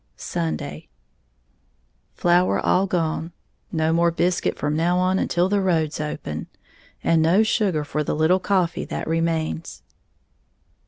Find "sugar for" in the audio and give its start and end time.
7.43-8.03